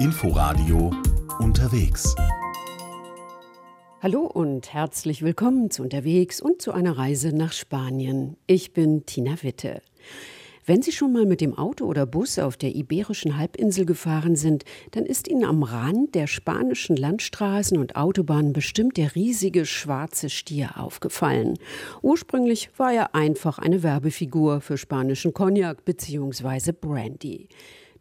[0.00, 0.92] Inforadio
[1.40, 2.14] unterwegs.
[4.00, 8.36] Hallo und herzlich willkommen zu Unterwegs und zu einer Reise nach Spanien.
[8.46, 9.82] Ich bin Tina Witte.
[10.64, 14.64] Wenn Sie schon mal mit dem Auto oder Bus auf der Iberischen Halbinsel gefahren sind,
[14.92, 20.78] dann ist Ihnen am Rand der spanischen Landstraßen und Autobahnen bestimmt der riesige schwarze Stier
[20.78, 21.58] aufgefallen.
[22.02, 26.70] Ursprünglich war er einfach eine Werbefigur für spanischen Cognac bzw.
[26.70, 27.48] Brandy.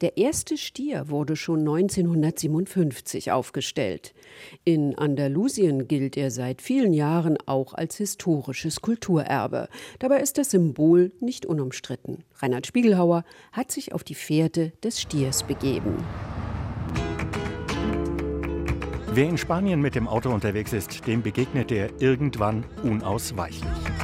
[0.01, 4.13] Der erste Stier wurde schon 1957 aufgestellt.
[4.63, 9.69] In Andalusien gilt er seit vielen Jahren auch als historisches Kulturerbe.
[9.97, 12.23] Dabei ist das Symbol nicht unumstritten.
[12.35, 15.95] Reinhard Spiegelhauer hat sich auf die Fährte des Stiers begeben.
[19.11, 23.96] Wer in Spanien mit dem Auto unterwegs ist, dem begegnet er irgendwann unausweichlich.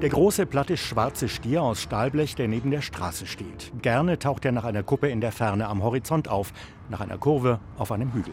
[0.00, 3.72] Der große, platte, schwarze Stier aus Stahlblech, der neben der Straße steht.
[3.82, 6.52] Gerne taucht er nach einer Kuppe in der Ferne am Horizont auf,
[6.88, 8.32] nach einer Kurve auf einem Hügel.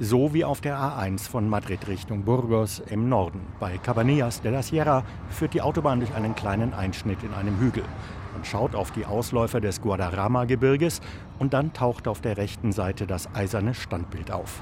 [0.00, 3.40] So wie auf der A1 von Madrid Richtung Burgos im Norden.
[3.60, 7.84] Bei Cabanillas de la Sierra führt die Autobahn durch einen kleinen Einschnitt in einem Hügel.
[8.32, 11.00] Man schaut auf die Ausläufer des Guadarrama-Gebirges
[11.38, 14.60] und dann taucht auf der rechten Seite das eiserne Standbild auf.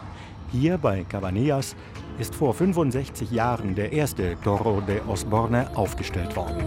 [0.61, 1.75] Hier bei Cabanillas
[2.21, 6.63] ist vor 65 Jahren der erste Toro de Osborne aufgestellt worden.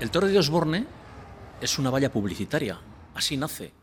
[0.00, 0.84] El Toro de Osborne
[1.60, 2.76] es una valla publicitaria.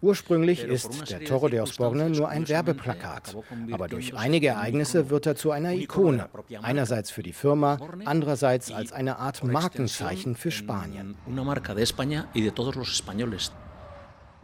[0.02, 3.36] Ursprünglich ist der Toro de Osborne nur ein Werbeplakat,
[3.72, 6.30] aber durch einige Ereignisse wird er zu einer Ikone.
[6.62, 11.16] Einerseits für die Firma, andererseits als eine Art Markenzeichen für Spanien.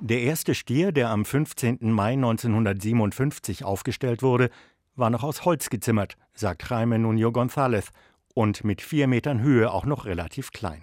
[0.04, 1.78] Der erste Stier, der am 15.
[1.82, 4.50] Mai 1957 aufgestellt wurde,
[4.96, 7.90] war noch aus Holz gezimmert, sagt Jaime Nuno González,
[8.34, 10.82] und mit vier Metern Höhe auch noch relativ klein.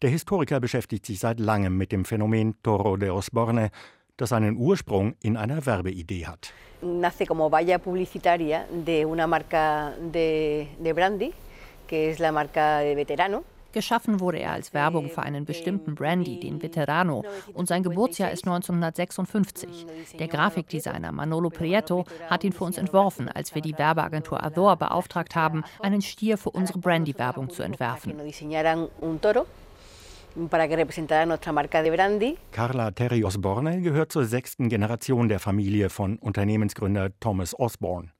[0.00, 3.68] Der Historiker beschäftigt sich seit langem mit dem Phänomen Toro de Osborne,
[4.16, 6.54] das seinen Ursprung in einer Werbeidee hat.
[6.80, 11.30] Nace como valla publicitaria de una marca de, de brandy,
[11.86, 13.44] que es la marca de veterano.
[13.76, 18.46] Geschaffen wurde er als Werbung für einen bestimmten Brandy, den Veterano, und sein Geburtsjahr ist
[18.46, 19.84] 1956.
[20.18, 25.36] Der Grafikdesigner Manolo Prieto hat ihn für uns entworfen, als wir die Werbeagentur Ador beauftragt
[25.36, 28.14] haben, einen Stier für unsere Brandy-Werbung zu entwerfen.
[32.52, 38.15] Carla Terry Osborne gehört zur sechsten Generation der Familie von Unternehmensgründer Thomas Osborne.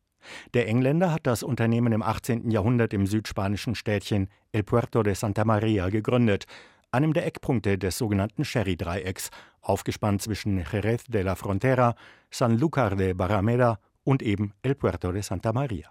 [0.54, 2.50] Der Engländer hat das Unternehmen im 18.
[2.50, 6.47] Jahrhundert im südspanischen Städtchen El Puerto de Santa Maria gegründet,
[6.91, 11.94] einem der Eckpunkte des sogenannten Sherry-Dreiecks, aufgespannt zwischen Jerez de la Frontera,
[12.31, 15.91] Sanlúcar de Barrameda und eben El Puerto de Santa Maria.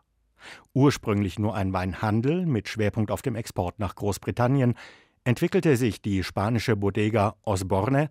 [0.74, 4.76] Ursprünglich nur ein Weinhandel mit Schwerpunkt auf dem Export nach Großbritannien,
[5.24, 8.10] entwickelte sich die spanische Bodega Osborne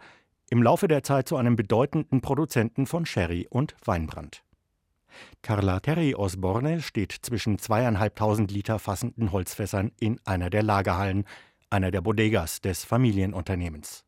[0.51, 4.43] im Laufe der Zeit zu einem bedeutenden Produzenten von Sherry und Weinbrand.
[5.43, 11.25] Carla Terry Osborne steht zwischen zweieinhalbtausend Liter fassenden Holzfässern in einer der Lagerhallen,
[11.71, 14.05] einer der Bodegas des Familienunternehmens.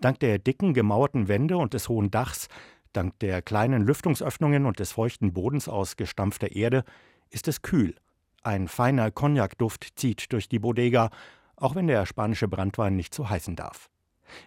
[0.00, 2.48] Dank der dicken gemauerten Wände und des hohen Dachs,
[2.92, 6.84] dank der kleinen Lüftungsöffnungen und des feuchten Bodens aus gestampfter Erde
[7.30, 7.94] ist es kühl.
[8.42, 11.10] Ein feiner Cognacduft zieht durch die Bodega,
[11.56, 13.90] auch wenn der spanische Brandwein nicht so heißen darf.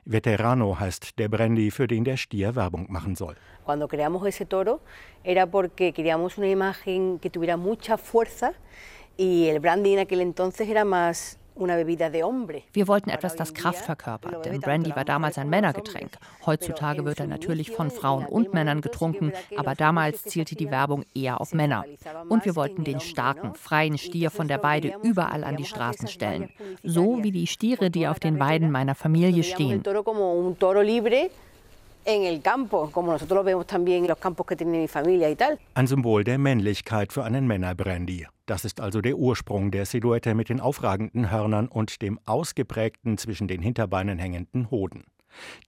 [0.05, 3.35] Veterano heißt der Brandy, für den der Stier Werbung machen soll.
[3.65, 4.81] Cuando creamos ese toro
[5.23, 8.53] era porque queríamos una imagen que tuviera mucha fuerza
[9.17, 11.37] y el brandy en aquel entonces era más
[12.73, 16.11] wir wollten etwas, das Kraft verkörpert, denn Brandy war damals ein Männergetränk.
[16.45, 21.41] Heutzutage wird er natürlich von Frauen und Männern getrunken, aber damals zielte die Werbung eher
[21.41, 21.85] auf Männer.
[22.29, 26.49] Und wir wollten den starken, freien Stier von der Weide überall an die Straßen stellen.
[26.83, 29.83] So wie die Stiere, die auf den Weiden meiner Familie stehen
[32.05, 35.29] en el campo, como nosotros lo vemos también en los campos que tiene mi familia
[35.29, 35.59] y tal.
[35.75, 38.27] Ein Symbol der Männlichkeit für einen Männerbrandy.
[38.45, 43.47] Das ist also der Ursprung der Silhouette mit den aufragenden Hörnern und dem ausgeprägten zwischen
[43.47, 45.05] den Hinterbeinen hängenden Hoden.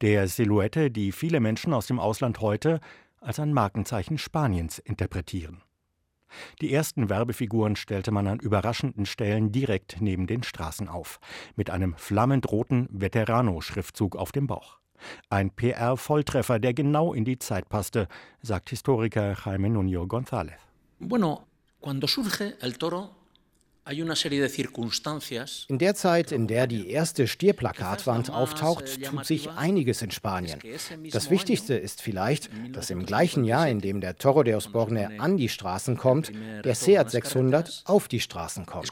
[0.02, 2.80] Der Silhouette, die viele Menschen aus dem Ausland heute
[3.22, 5.62] als ein Markenzeichen Spaniens interpretieren.
[6.62, 11.20] Die ersten Werbefiguren stellte man an überraschenden Stellen direkt neben den Straßen auf,
[11.56, 14.80] mit einem flammend roten Veterano-Schriftzug auf dem Bauch.
[15.30, 18.08] Ein PR-Volltreffer, der genau in die Zeit passte,
[18.42, 20.60] sagt Historiker Jaime Nuno González.
[21.00, 21.48] Bueno,
[21.82, 23.24] cuando surge el toro
[23.86, 30.60] in der Zeit, in der die erste Stierplakatwand auftaucht, tut sich einiges in Spanien.
[31.12, 35.36] Das Wichtigste ist vielleicht, dass im gleichen Jahr, in dem der Toro de Osborne an
[35.36, 36.32] die Straßen kommt,
[36.64, 38.90] der Seat 600 auf die Straßen kommt.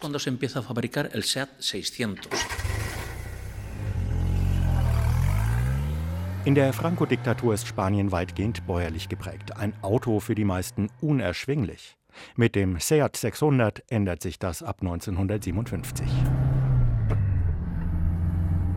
[6.44, 9.56] In der Franco-Diktatur ist Spanien weitgehend bäuerlich geprägt.
[9.58, 11.98] Ein Auto für die meisten unerschwinglich.
[12.36, 16.08] Mit dem Seat 600 ändert sich das ab 1957.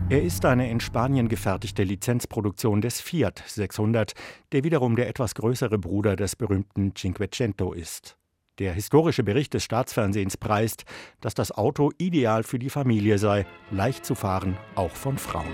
[0.09, 4.13] Er ist eine in Spanien gefertigte Lizenzproduktion des Fiat 600,
[4.51, 8.15] der wiederum der etwas größere Bruder des berühmten Cinquecento ist.
[8.59, 10.85] Der historische Bericht des Staatsfernsehens preist,
[11.19, 15.49] dass das Auto ideal für die Familie sei, leicht zu fahren, auch von Frauen.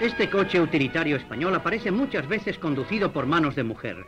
[0.00, 4.06] Este coche utilitario español aparece muchas veces conducido por manos de mujer.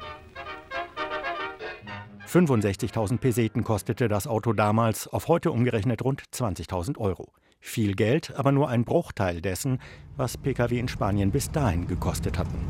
[2.29, 7.33] 65.000 Peseten kostete das Auto damals, auf heute umgerechnet rund 20.000 Euro.
[7.59, 9.81] Viel Geld, aber nur ein Bruchteil dessen,
[10.17, 12.69] was Pkw in Spanien bis dahin gekostet hatten.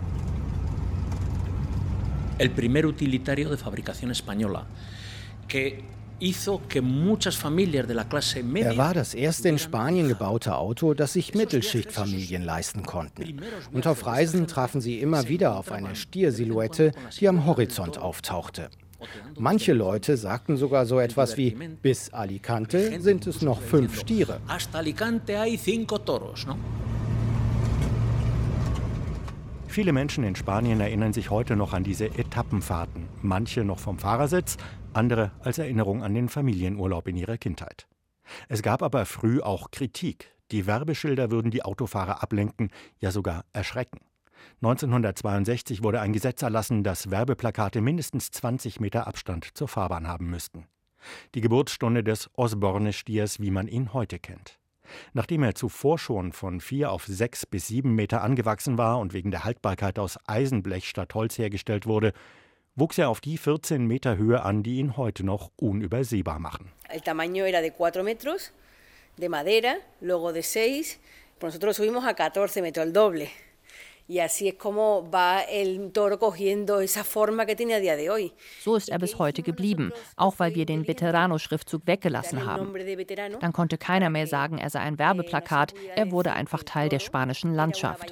[2.38, 4.66] El primer utilitario de fabricación española,
[5.46, 5.84] que
[8.62, 13.40] er war das erste in Spanien gebaute Auto, das sich Mittelschichtfamilien leisten konnten.
[13.72, 18.70] Und auf Reisen trafen sie immer wieder auf eine Stiersilhouette, die am Horizont auftauchte.
[19.38, 21.52] Manche Leute sagten sogar so etwas wie,
[21.82, 24.40] bis Alicante sind es noch fünf Stiere.
[29.70, 34.56] Viele Menschen in Spanien erinnern sich heute noch an diese Etappenfahrten, manche noch vom Fahrersitz,
[34.94, 37.86] andere als Erinnerung an den Familienurlaub in ihrer Kindheit.
[38.48, 40.34] Es gab aber früh auch Kritik.
[40.50, 44.00] Die Werbeschilder würden die Autofahrer ablenken, ja sogar erschrecken.
[44.56, 50.66] 1962 wurde ein Gesetz erlassen, dass Werbeplakate mindestens 20 Meter Abstand zur Fahrbahn haben müssten.
[51.36, 54.59] Die Geburtsstunde des Osborne-Stiers, wie man ihn heute kennt.
[55.12, 59.30] Nachdem er zuvor schon von vier auf sechs bis sieben Meter angewachsen war und wegen
[59.30, 62.12] der Haltbarkeit aus Eisenblech statt Holz hergestellt wurde,
[62.74, 66.72] wuchs er auf die 14 Meter Höhe an, die ihn heute noch unübersehbar machen.
[66.88, 68.52] El tamaño era de 4 metros,
[69.16, 70.98] de madera, luego de 6.
[71.42, 73.28] Nosotros subimos a 14 metros, el doble.
[78.60, 82.74] So ist er bis heute geblieben, auch weil wir den Veterano-Schriftzug weggelassen haben.
[83.40, 87.54] Dann konnte keiner mehr sagen, er sei ein Werbeplakat, er wurde einfach Teil der spanischen
[87.54, 88.10] Landschaft.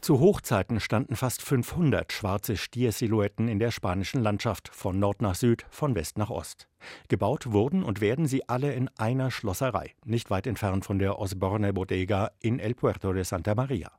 [0.00, 5.66] Zu Hochzeiten standen fast 500 schwarze Stiersilhouetten in der spanischen Landschaft, von Nord nach Süd,
[5.70, 6.68] von West nach Ost.
[7.08, 11.72] Gebaut wurden und werden sie alle in einer Schlosserei, nicht weit entfernt von der Osborne
[11.74, 13.92] Bodega in El Puerto de Santa Maria.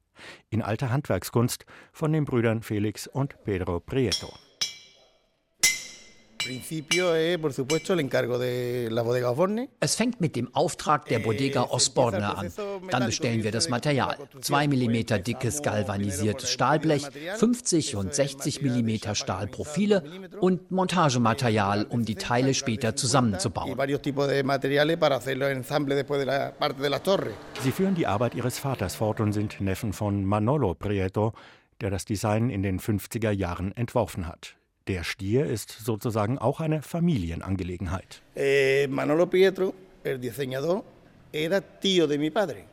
[0.50, 4.34] In alter Handwerkskunst von den Brüdern Felix und Pedro Prieto.
[9.80, 12.52] Es fängt mit dem Auftrag der Bodega eh, Osborne an.
[12.90, 14.18] Dann bestellen wir das Material.
[14.40, 17.08] 2 mm dickes galvanisiertes Stahlblech,
[17.38, 20.04] 50 und 60 mm Stahlprofile
[20.40, 23.78] und Montagematerial, um die Teile später zusammenzubauen.
[27.64, 31.34] Sie führen die Arbeit ihres Vaters fort und sind Neffen von Manolo Prieto,
[31.82, 34.56] der das Design in den 50er Jahren entworfen hat.
[34.88, 38.22] Der Stier ist sozusagen auch eine Familienangelegenheit.
[38.36, 39.74] Eh, Manolo Pietro,
[40.04, 40.84] el diseñador,
[41.32, 42.71] era tío de mi padre.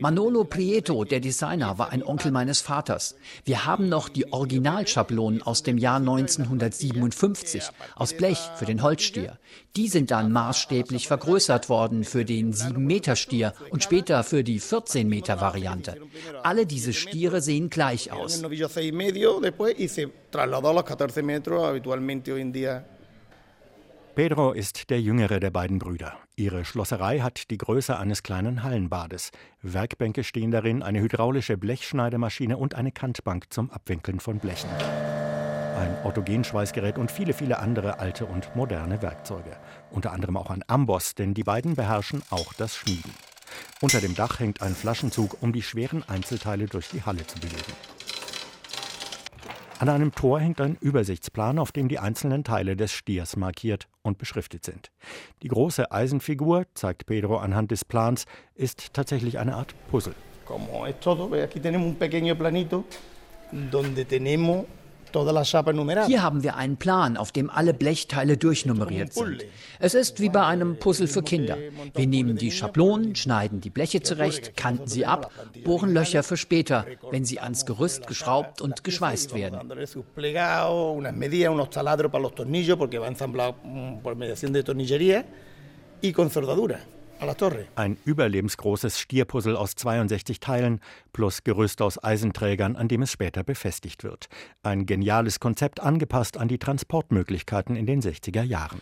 [0.00, 3.16] Manolo Prieto, der Designer, war ein Onkel meines Vaters.
[3.44, 7.62] Wir haben noch die Originalschablonen aus dem Jahr 1957
[7.94, 9.38] aus Blech für den Holzstier.
[9.74, 15.96] Die sind dann maßstäblich vergrößert worden für den 7-Meter-Stier und später für die 14-Meter-Variante.
[16.42, 18.42] Alle diese Stiere sehen gleich aus.
[24.16, 26.16] Pedro ist der jüngere der beiden Brüder.
[26.36, 29.30] Ihre Schlosserei hat die Größe eines kleinen Hallenbades.
[29.60, 34.70] Werkbänke stehen darin, eine hydraulische Blechschneidemaschine und eine Kantbank zum Abwinkeln von Blechen.
[34.70, 39.58] Ein Autogenschweißgerät und viele, viele andere alte und moderne Werkzeuge.
[39.90, 43.12] Unter anderem auch ein Amboss, denn die beiden beherrschen auch das Schmieden.
[43.82, 47.74] Unter dem Dach hängt ein Flaschenzug, um die schweren Einzelteile durch die Halle zu bewegen.
[49.78, 54.16] An einem Tor hängt ein Übersichtsplan, auf dem die einzelnen Teile des Stiers markiert und
[54.16, 54.90] beschriftet sind.
[55.42, 60.14] Die große Eisenfigur, zeigt Pedro anhand des Plans, ist tatsächlich eine Art Puzzle.
[60.46, 62.84] Como es todo, aquí tenemos un pequeño planito
[63.52, 64.64] donde tenemos
[66.06, 69.44] hier haben wir einen Plan, auf dem alle Blechteile durchnummeriert sind.
[69.78, 71.56] Es ist wie bei einem Puzzle für Kinder.
[71.94, 75.30] Wir nehmen die Schablonen, schneiden die Bleche zurecht, kanten sie ab,
[75.64, 79.60] bohren Löcher für später, wenn sie ans Gerüst geschraubt und geschweißt werden.
[86.02, 86.95] y con soldadura.
[87.76, 90.80] Ein überlebensgroßes Stierpuzzle aus 62 Teilen
[91.12, 94.28] plus Gerüst aus Eisenträgern, an dem es später befestigt wird.
[94.62, 98.80] Ein geniales Konzept angepasst an die Transportmöglichkeiten in den 60er Jahren.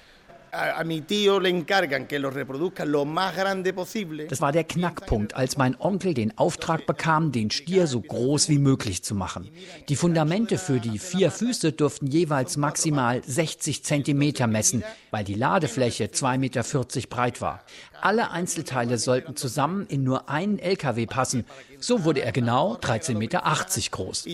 [4.28, 8.58] Das war der Knackpunkt, als mein Onkel den Auftrag bekam, den Stier so groß wie
[8.58, 9.50] möglich zu machen.
[9.88, 16.06] Die Fundamente für die vier Füße durften jeweils maximal 60 Zentimeter messen, weil die Ladefläche
[16.06, 16.62] 2,40 Meter
[17.08, 17.64] breit war.
[18.00, 21.44] Alle Einzelteile sollten zusammen in nur einen LKW passen.
[21.80, 23.42] So wurde er genau 13,80 Meter
[23.90, 24.26] groß.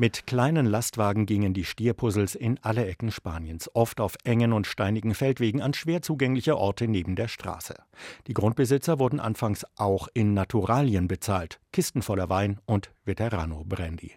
[0.00, 5.12] Mit kleinen Lastwagen gingen die Stierpuzzles in alle Ecken Spaniens, oft auf engen und steinigen
[5.12, 7.74] Feldwegen an schwer zugängliche Orte neben der Straße.
[8.28, 14.12] Die Grundbesitzer wurden anfangs auch in Naturalien bezahlt, Kisten voller Wein und Veterano Brandy.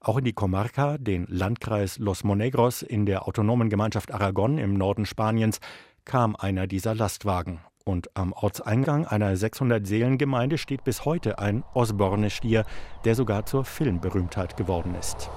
[0.00, 5.06] Auch in die Comarca, den Landkreis Los Monegros in der autonomen Gemeinschaft Aragon im Norden
[5.06, 5.60] Spaniens,
[6.04, 12.64] kam einer dieser Lastwagen und am Ortseingang einer 600-Seelen-Gemeinde steht bis heute ein Osborne-Stier,
[13.04, 15.30] der sogar zur Filmberühmtheit geworden ist.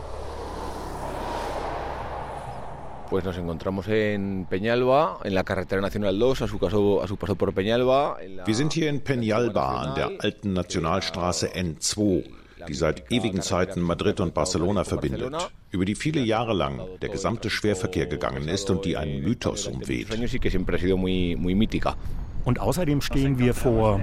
[3.10, 7.18] Pues nos encontramos en Peñalba, en la carretera nacional 2, a su, caso, a su
[7.18, 8.18] paso por Peñalba.
[8.46, 12.24] Wir sind hier in Peñalba an der alten Nationalstraße N2
[12.68, 15.34] die seit ewigen Zeiten Madrid und Barcelona verbindet,
[15.72, 20.10] über die viele Jahre lang der gesamte Schwerverkehr gegangen ist und die einen Mythos umweht.
[22.46, 24.00] Und außerdem stehen wir vor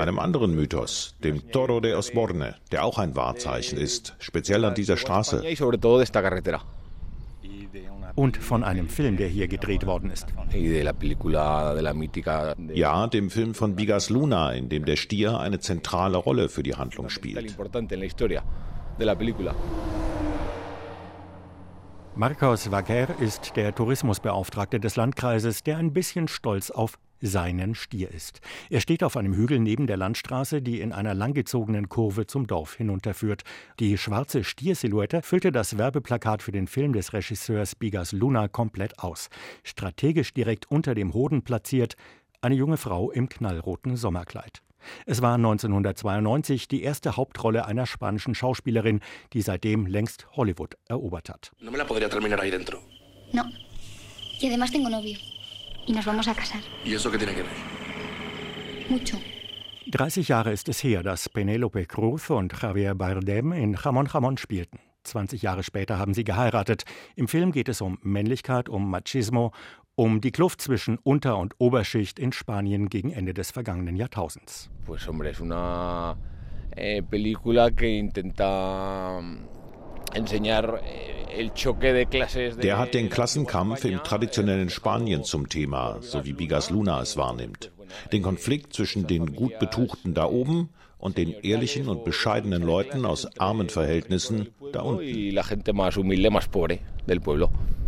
[0.00, 4.96] einem anderen Mythos, dem Toro de Osborne, der auch ein Wahrzeichen ist, speziell an dieser
[4.96, 5.42] Straße.
[8.14, 10.26] Und von einem Film, der hier gedreht worden ist.
[12.72, 16.74] Ja, dem Film von Bigas Luna, in dem der Stier eine zentrale Rolle für die
[16.74, 17.54] Handlung spielt.
[22.18, 28.40] Marcos Vaquer ist der Tourismusbeauftragte des Landkreises, der ein bisschen stolz auf seinen Stier ist.
[28.70, 32.74] Er steht auf einem Hügel neben der Landstraße, die in einer langgezogenen Kurve zum Dorf
[32.74, 33.42] hinunterführt.
[33.80, 39.28] Die schwarze Stiersilhouette füllte das Werbeplakat für den Film des Regisseurs Bigas Luna komplett aus.
[39.62, 41.96] Strategisch direkt unter dem Hoden platziert
[42.40, 44.62] eine junge Frau im knallroten Sommerkleid.
[45.06, 49.00] Es war 1992 die erste Hauptrolle einer spanischen Schauspielerin,
[49.32, 51.52] die seitdem längst Hollywood erobert hat.
[51.60, 52.80] No me la podría terminar ahí dentro.
[53.32, 53.44] No.
[54.40, 55.18] Y además tengo novio.
[55.86, 56.60] Y nos vamos a casar.
[56.84, 57.52] ¿Y eso qué tiene que ver?
[58.88, 59.18] Mucho.
[59.90, 64.80] 30 Jahre ist es her, dass Penelope Cruz und Javier Bardem in Jamón Jamón spielten.
[65.04, 66.84] 20 Jahre später haben sie geheiratet.
[67.14, 69.52] Im Film geht es um Männlichkeit, um Machismo,
[69.96, 74.70] um die Kluft zwischen Unter- und Oberschicht in Spanien gegen Ende des vergangenen Jahrtausends.
[74.84, 76.16] Pues hombre, es una
[76.76, 79.20] eh, película que intenta
[80.14, 81.50] eh,
[82.62, 87.72] der hat den Klassenkampf im traditionellen Spanien zum Thema, so wie Bigas Luna es wahrnimmt.
[88.12, 93.26] Den Konflikt zwischen den gut Betuchten da oben und den ehrlichen und bescheidenen Leuten aus
[93.38, 95.36] armen Verhältnissen da unten.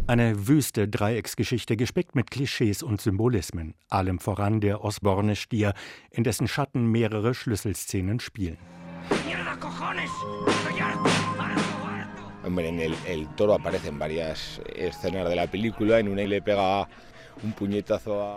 [0.07, 5.75] Eine wüste Dreiecksgeschichte gespickt mit Klischees und Symbolismen, allem voran der Osborne-Stier,
[6.11, 8.59] in dessen Schatten mehrere Schlüsselszenen spielen.
[12.45, 16.41] Hombre, en el, el toro aparece en varias escenas de la película, en una le
[16.41, 16.89] pega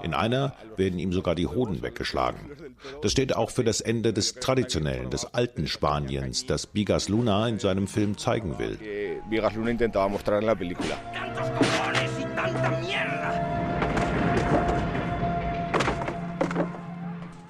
[0.04, 2.40] in einer werden ihm sogar die Hoden weggeschlagen.
[3.02, 7.60] Das steht auch für das Ende des traditionellen, des alten Spaniens, das Bigas Luna in
[7.60, 8.78] seinem Film zeigen will.
[9.30, 10.98] Bigas Luna intentaba mostrar en la película.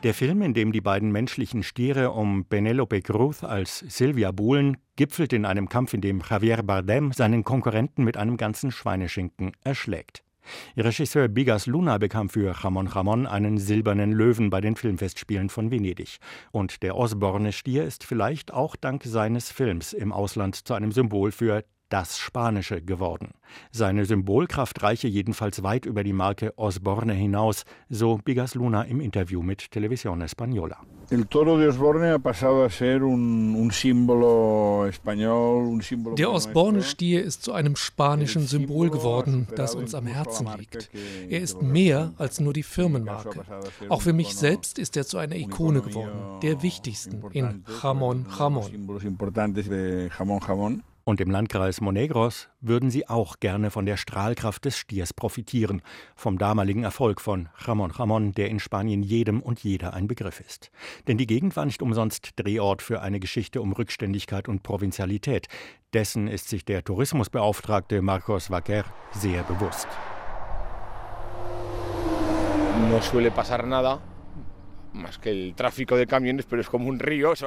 [0.04, 5.32] Der Film, in dem die beiden menschlichen Stiere um Penelope Cruz als Silvia buhlen, gipfelt
[5.32, 10.24] in einem Kampf, in dem Javier Bardem seinen Konkurrenten mit einem ganzen Schweineschinken erschlägt.
[10.78, 16.18] Regisseur Bigas Luna bekam für Ramon Ramon einen silbernen Löwen bei den Filmfestspielen von Venedig.
[16.52, 21.32] Und der Osborne Stier ist vielleicht auch dank seines Films im Ausland zu einem Symbol
[21.32, 23.32] für das Spanische geworden.
[23.72, 29.42] Seine Symbolkraft reiche jedenfalls weit über die Marke Osborne hinaus, so Bigas Luna im Interview
[29.42, 30.78] mit Televisión Española.
[36.18, 40.90] Der Osborne-Stier ist zu einem spanischen Symbol geworden, das uns am Herzen liegt.
[41.28, 43.42] Er ist mehr als nur die Firmenmarke.
[43.90, 48.26] Auch für mich selbst ist er zu einer Ikone geworden, der wichtigsten in Jamón
[50.42, 50.84] Jamón.
[51.04, 55.82] Und im Landkreis Monegros würden sie auch gerne von der Strahlkraft des Stiers profitieren,
[56.16, 60.70] vom damaligen Erfolg von Ramon Ramon, der in Spanien jedem und jeder ein Begriff ist.
[61.08, 65.48] Denn die Gegend war nicht umsonst Drehort für eine Geschichte um Rückständigkeit und Provinzialität.
[65.94, 69.88] Dessen ist sich der Tourismusbeauftragte Marcos Vaquer sehr bewusst.
[72.90, 74.02] No suele pasar nada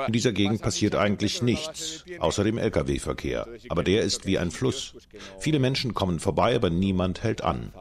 [0.06, 3.46] In dieser Gegend passiert eigentlich nichts, außer dem Lkw-Verkehr.
[3.68, 4.94] Aber der ist wie ein Fluss.
[5.38, 7.72] Viele Menschen kommen vorbei, aber niemand hält an.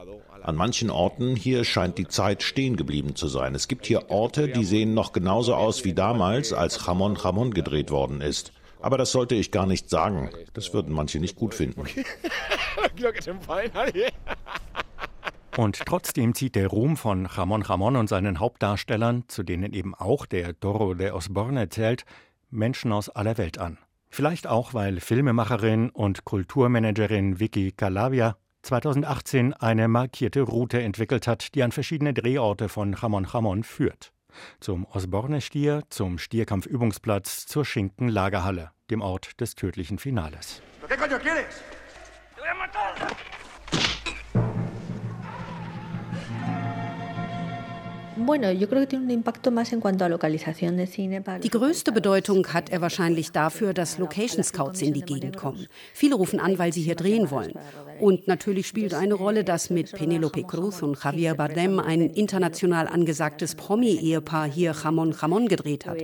[0.42, 3.54] An manchen Orten hier scheint die Zeit stehen geblieben zu sein.
[3.54, 7.90] Es gibt hier Orte, die sehen noch genauso aus wie damals, als Jamon Jamon gedreht
[7.90, 8.52] worden ist.
[8.82, 10.28] Aber das sollte ich gar nicht sagen.
[10.52, 11.84] Das würden manche nicht gut finden.
[15.56, 20.26] Und trotzdem zieht der Ruhm von Ramon Ramon und seinen Hauptdarstellern, zu denen eben auch
[20.26, 22.04] der Toro de Osborne zählt,
[22.50, 23.78] Menschen aus aller Welt an.
[24.10, 31.62] Vielleicht auch, weil Filmemacherin und Kulturmanagerin Vicky Calavia 2018 eine markierte Route entwickelt hat, die
[31.62, 34.12] an verschiedene Drehorte von Ramon Ramon führt.
[34.60, 40.62] Zum Osborne-Stier, zum Stierkampfübungsplatz, zur Schinken-Lagerhalle, dem Ort des tödlichen Finales.
[40.88, 41.73] ¿Qué?
[51.42, 55.66] Die größte Bedeutung hat er wahrscheinlich dafür, dass Location Scouts in die Gegend kommen.
[55.92, 57.52] Viele rufen an, weil sie hier drehen wollen.
[58.00, 63.56] Und natürlich spielt eine Rolle, dass mit Penelope Cruz und Javier Bardem ein international angesagtes
[63.56, 65.98] Promi-Ehepaar hier Jamon Jamon gedreht hat.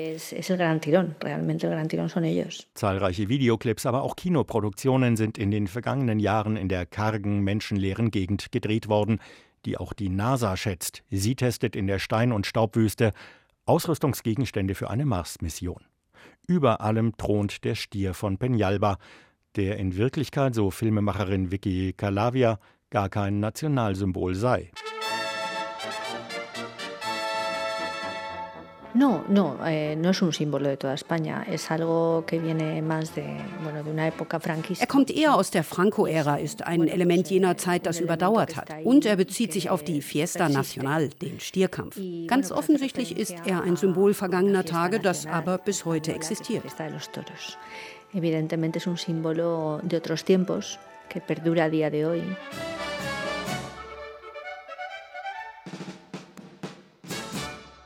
[2.75, 8.53] Zahlreiche Videoclips, aber auch Kinoproduktionen sind in den vergangenen Jahren in der kargen, menschenleeren Gegend
[8.53, 9.21] gedreht worden
[9.65, 11.03] die auch die NASA schätzt.
[11.11, 13.13] Sie testet in der Stein- und Staubwüste
[13.67, 15.85] Ausrüstungsgegenstände für eine Mars-Mission.
[16.47, 18.97] Über allem thront der Stier von Peñalba,
[19.57, 22.59] der in Wirklichkeit, so Filmemacherin Vicky Calavia,
[22.91, 24.71] gar kein Nationalsymbol sei.
[28.95, 31.45] No, no, eh, no es un símbolo de toda España.
[31.49, 33.25] Es algo que viene más de,
[33.63, 34.85] bueno, de una época franquista.
[34.85, 38.71] Er kommt eher aus der Franco-Ära, ist ein Element jener Zeit, das überdauert hat.
[38.85, 41.99] Und er bezieht sich auf die Fiesta Nacional, den Stierkampf.
[42.27, 46.65] Ganz offensichtlich ist er ein Symbol vergangener Tage, das aber bis heute existiert.
[48.13, 52.23] Evidentemente es un símbolo de otros tiempos que perdura a día de hoy.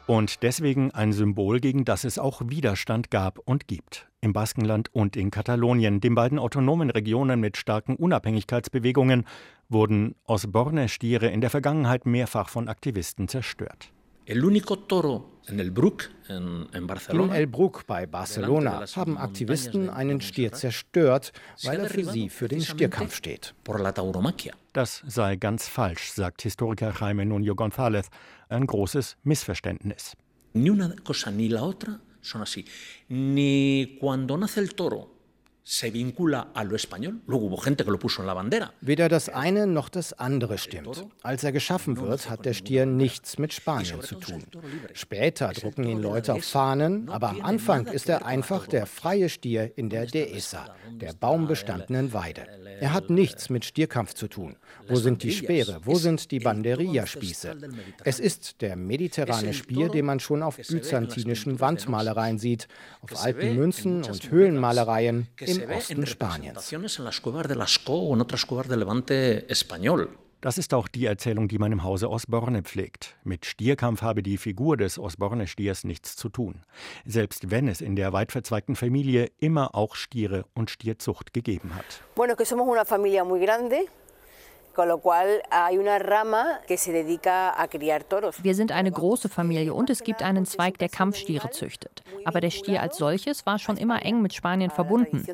[0.06, 4.06] Und deswegen ein Symbol, gegen das es auch Widerstand gab und gibt.
[4.20, 9.24] Im Baskenland und in Katalonien, den beiden autonomen Regionen mit starken Unabhängigkeitsbewegungen,
[9.70, 13.93] wurden Osborne-Stiere in der Vergangenheit mehrfach von Aktivisten zerstört.
[14.26, 17.34] El único toro in El Bruc in, in Barcelona.
[17.34, 21.32] In El Bruc bei Barcelona haben Aktivisten einen Stier zerstört,
[21.62, 23.54] weil er für sie für den Stierkampf steht.
[24.72, 28.06] Das sei ganz falsch, sagt Historiker Jaime Nuno González.
[28.48, 30.16] Ein großes Missverständnis.
[30.54, 32.64] Ni una cosa ni la otra son así.
[33.08, 35.13] Ni cuando nace el toro
[35.64, 37.22] se vincula a lo español.
[37.26, 38.72] Luego hubo gente que lo puso en la bandera.
[38.82, 41.06] Weder das eine noch das andere stimmt.
[41.22, 44.44] Als er geschaffen wird, hat der Stier nichts mit Spanien zu tun.
[44.92, 49.72] Später drucken ihn Leute auf Fahnen, aber am Anfang ist er einfach der freie Stier
[49.76, 52.46] in der Dehesa, der baumbestandenen Weide.
[52.80, 54.56] Er hat nichts mit Stierkampf zu tun.
[54.88, 55.80] Wo sind die Speere?
[55.84, 57.56] Wo sind die Banderilla-Spieße?
[58.04, 62.68] Es ist der mediterrane Spier, den man schon auf byzantinischen Wandmalereien sieht,
[63.00, 66.72] auf alten Münzen und Höhlenmalereien im Osten Spaniens.
[70.40, 73.16] Das ist auch die Erzählung, die man im Hause Osborne pflegt.
[73.24, 76.60] Mit Stierkampf habe die Figur des Osborne-Stiers nichts zu tun.
[77.06, 82.02] Selbst wenn es in der weit verzweigten Familie immer auch Stiere und Stierzucht gegeben hat.
[82.14, 83.86] Bueno, que somos una familia muy grande.
[88.42, 92.02] Wir sind eine große Familie und es gibt einen Zweig, der Kampfstiere züchtet.
[92.24, 95.24] Aber der Stier als solches war schon immer eng mit Spanien verbunden,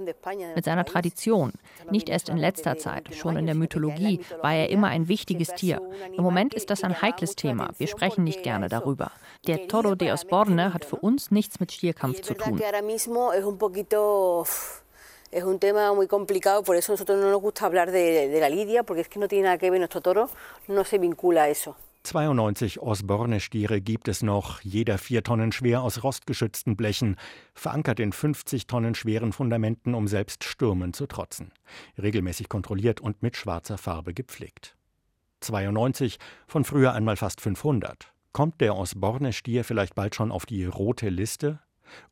[0.55, 1.53] mit seiner Tradition.
[1.91, 5.81] Nicht erst in letzter Zeit, schon in der Mythologie war er immer ein wichtiges Tier.
[6.17, 7.71] Im Moment ist das ein heikles Thema.
[7.79, 9.11] Wir sprechen nicht gerne darüber.
[9.47, 12.61] Der Toro de Osborne hat für uns nichts mit Stierkampf zu tun
[15.31, 18.41] es un tema muy complicado, por eso a nosotros no nos gusta hablar de, de
[18.41, 20.29] la lidia, porque es que no tiene nada que ver, nuestro toro
[20.69, 21.77] no se vincula a eso.
[22.03, 27.17] 92 Osborne-Stiere gibt es noch, jeder vier Tonnen schwer aus rostgeschützten Blechen,
[27.55, 31.53] verankert in 50 Tonnen schweren Fundamenten, um selbst Stürmen zu trotzen.
[32.01, 34.77] Regelmäßig kontrolliert und mit schwarzer Farbe gepflegt.
[35.41, 38.13] 92, von früher einmal fast 500.
[38.33, 41.61] Kommt der Osborne-Stier vielleicht bald schon auf die rote Liste?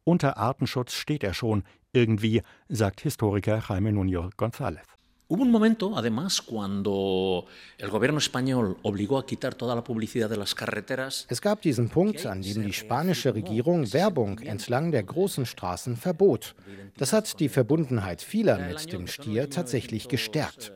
[0.05, 4.99] Unter Artenschutz steht er schon, irgendwie, sagt Historiker Jaime Nuno González.
[5.31, 7.45] Hubo un momento, además, cuando
[7.77, 11.27] el gobierno español obligó a quitar toda la publicidad de las carreteras.
[11.29, 16.55] Es gab diesen Punkt, an dem die spanische Regierung Werbung entlang der großen Straßen verbot.
[16.97, 20.73] Das hat die Verbundenheit vieler mit dem Stier tatsächlich gestärkt.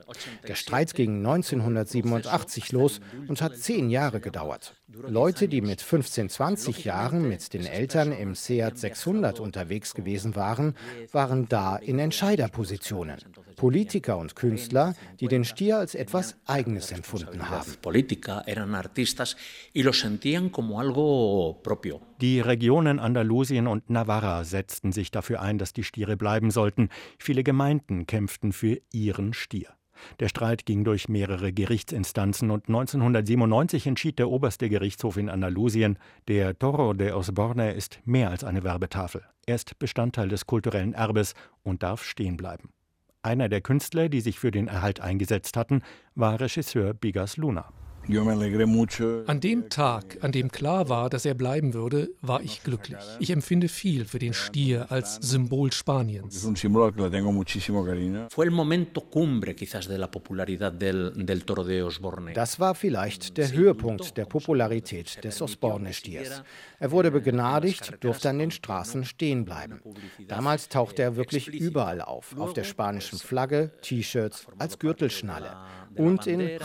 [0.46, 4.74] Der Streit ging 1987 los und hat zehn Jahre gedauert.
[5.06, 10.74] Leute, die mit 15, 20 Jahren mit den Eltern im Seat 600 unterwegs gewesen waren,
[11.12, 13.16] waren da in Entscheiderpositionen.
[13.56, 17.72] Politiker und Künstler, die den Stier als etwas Eigenes empfunden haben.
[22.20, 26.88] Die Regionen Andalusien und Navarra setzten sich dafür ein, dass die Stiere bleiben sollten.
[27.18, 29.68] Viele Gemeinden kämpften für ihren Stier.
[30.20, 36.58] Der Streit ging durch mehrere Gerichtsinstanzen und 1997 entschied der oberste Gerichtshof in Andalusien, der
[36.58, 39.22] Toro de Osborne ist mehr als eine Werbetafel.
[39.46, 42.70] Er ist Bestandteil des kulturellen Erbes und darf stehen bleiben.
[43.22, 45.82] Einer der Künstler, die sich für den Erhalt eingesetzt hatten,
[46.14, 47.72] war Regisseur Bigas Luna.
[48.08, 52.98] An dem Tag, an dem klar war, dass er bleiben würde, war ich glücklich.
[53.20, 56.44] Ich empfinde viel für den Stier als Symbol Spaniens.
[62.34, 66.42] Das war vielleicht der Höhepunkt der Popularität des Osborne-Stiers.
[66.80, 69.80] Er wurde begnadigt, durfte an den Straßen stehen bleiben.
[70.26, 75.56] Damals tauchte er wirklich überall auf, auf der spanischen Flagge, T-Shirts, als Gürtelschnalle
[75.96, 76.58] und in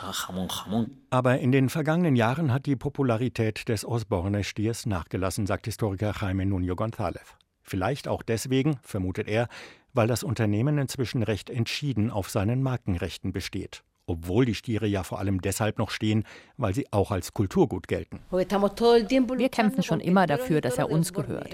[0.00, 0.90] Jamón, Jamón natürlich.
[1.10, 6.74] Aber in den vergangenen Jahren hat die Popularität des Osborne-Stiers nachgelassen, sagt Historiker Jaime Nuno
[6.74, 7.34] González.
[7.62, 9.48] Vielleicht auch deswegen, vermutet er,
[9.92, 15.18] weil das Unternehmen inzwischen recht entschieden auf seinen Markenrechten besteht obwohl die Stiere ja vor
[15.18, 16.24] allem deshalb noch stehen,
[16.56, 18.20] weil sie auch als Kulturgut gelten.
[18.30, 21.52] Wir kämpfen schon immer dafür, dass er uns gehört.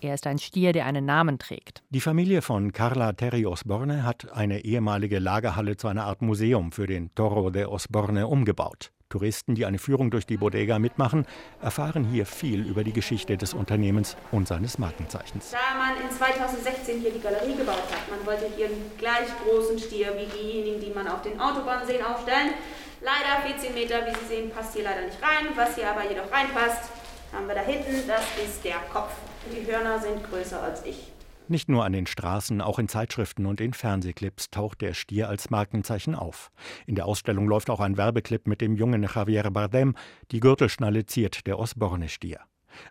[0.00, 1.82] Er ist ein Stier, der einen Namen trägt.
[1.90, 6.86] Die Familie von Carla Terry Osborne hat eine ehemalige Lagerhalle zu einer Art Museum für
[6.86, 8.91] den Toro de Osborne umgebaut.
[9.12, 11.26] Touristen, die eine Führung durch die Bodega mitmachen,
[11.60, 15.50] erfahren hier viel über die Geschichte des Unternehmens und seines Markenzeichens.
[15.50, 19.78] Da man in 2016 hier die Galerie gebaut hat, man wollte hier einen gleich großen
[19.78, 22.54] Stier wie diejenigen, die man auf den Autobahnseen aufstellen.
[23.02, 25.48] Leider 14 Meter, wie Sie sehen, passt hier leider nicht rein.
[25.56, 26.88] Was hier aber jedoch reinpasst,
[27.34, 29.12] haben wir da hinten, das ist der Kopf.
[29.52, 31.12] Die Hörner sind größer als ich.
[31.48, 35.50] Nicht nur an den Straßen, auch in Zeitschriften und in Fernsehclips taucht der Stier als
[35.50, 36.50] Markenzeichen auf.
[36.86, 39.94] In der Ausstellung läuft auch ein Werbeclip mit dem jungen Javier Bardem.
[40.30, 42.40] Die Gürtelschnalle ziert der Osborne-Stier.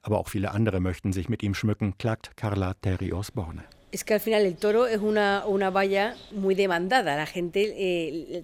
[0.03, 3.63] Aber auch viele andere möchten sich mit ihm schmücken, klagt Carla Terry Osborne.
[3.93, 7.17] Es que al final toro es una, una valla muy demandada.
[7.17, 8.43] La gente eh,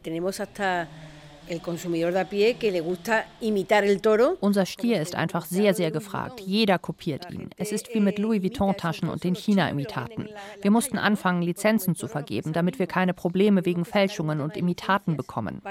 [4.39, 6.41] unser Stier ist einfach sehr, sehr gefragt.
[6.41, 7.49] Jeder kopiert ihn.
[7.57, 10.29] Es ist wie mit Louis Vuitton-Taschen und den China-Imitaten.
[10.61, 15.61] Wir mussten anfangen, Lizenzen zu vergeben, damit wir keine Probleme wegen Fälschungen und Imitaten bekommen.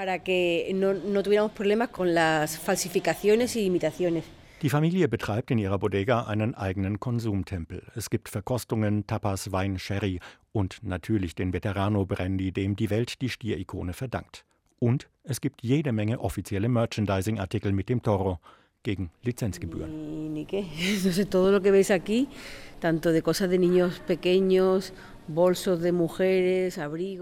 [4.63, 7.83] Die Familie betreibt in ihrer Bodega einen eigenen Konsumtempel.
[7.95, 10.19] Es gibt Verkostungen, Tapas, Wein, Sherry
[10.51, 14.45] und natürlich den Veterano Brandy, dem die Welt die Stierikone verdankt.
[14.79, 18.39] Und es gibt jede Menge offizielle Merchandising-Artikel mit dem Toro
[18.83, 19.91] gegen Lizenzgebühren.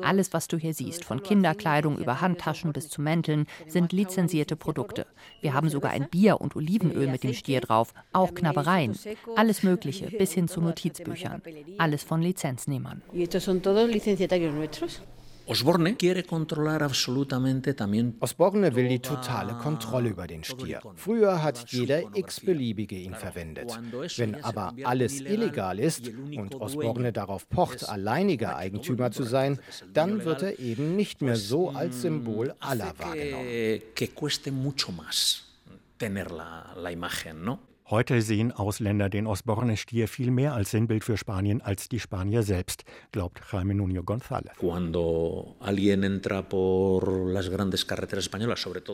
[0.03, 5.07] Alles, was du hier siehst, von Kinderkleidung über Handtaschen bis zu Mänteln, sind lizenzierte Produkte.
[5.41, 8.95] Wir haben sogar ein Bier und Olivenöl mit dem Stier drauf, auch Knabbereien,
[9.35, 11.41] alles Mögliche, bis hin zu Notizbüchern.
[11.79, 13.01] Alles von Lizenznehmern.
[15.47, 15.95] Osborne
[18.75, 20.81] will die totale Kontrolle über den Stier.
[20.95, 23.77] Früher hat jeder x-beliebige ihn verwendet.
[24.17, 29.59] Wenn aber alles illegal ist und Osborne darauf pocht, alleiniger Eigentümer zu sein,
[29.93, 33.81] dann wird er eben nicht mehr so als Symbol aller wahrgenommen.
[37.87, 42.83] Heute sehen Ausländer den Osborne-Stier viel mehr als Sinnbild für Spanien als die Spanier selbst,
[43.11, 44.49] glaubt Jaime Nuno González.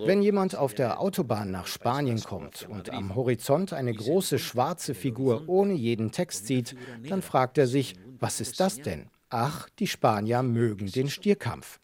[0.06, 5.44] Wenn jemand auf der Autobahn nach Spanien kommt und am Horizont eine große schwarze Figur
[5.48, 6.76] ohne jeden Text sieht,
[7.08, 9.10] dann fragt er sich, was ist das denn?
[9.30, 11.80] Ach, die Spanier mögen den Stierkampf.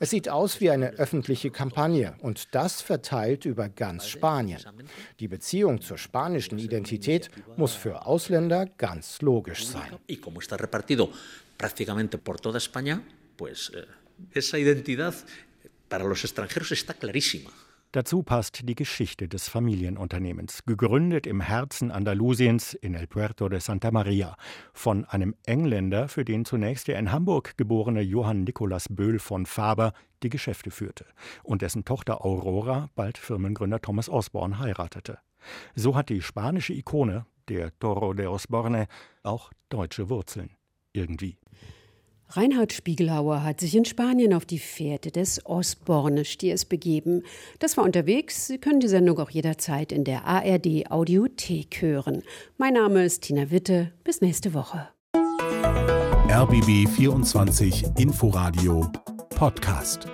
[0.00, 4.60] Es sieht aus wie eine öffentliche Kampagne und das verteilt über ganz Spanien.
[5.20, 9.98] Die Beziehung zur spanischen Identität muss für Ausländer ganz logisch sein.
[13.74, 13.86] eh,
[14.34, 15.14] esa identidad
[15.88, 17.50] para los extranjeros está clarísima.
[17.92, 23.90] Dazu passt die Geschichte des Familienunternehmens, gegründet im Herzen Andalusiens in El Puerto de Santa
[23.90, 24.36] Maria
[24.74, 29.94] von einem Engländer, für den zunächst der in Hamburg geborene Johann Nikolaus Böhl von Faber
[30.22, 31.06] die Geschäfte führte
[31.42, 35.18] und dessen Tochter Aurora bald Firmengründer Thomas Osborne heiratete.
[35.74, 38.86] So hat die spanische Ikone, der Toro de Osborne,
[39.22, 40.50] auch deutsche Wurzeln.
[40.92, 41.38] Irgendwie.
[42.30, 47.22] Reinhard Spiegelhauer hat sich in Spanien auf die Fährte des Osborne-Stiers begeben.
[47.58, 48.46] Das war unterwegs.
[48.48, 52.22] Sie können die Sendung auch jederzeit in der ARD Audiothek hören.
[52.58, 53.92] Mein Name ist Tina Witte.
[54.04, 54.88] Bis nächste Woche.
[56.30, 58.86] RBB 24 Inforadio
[59.30, 60.06] Podcast.